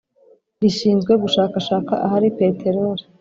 rishinzwe 0.61 1.11
gushakashaka 1.23 1.93
ahari 2.05 2.27
Peteroli 2.37 3.01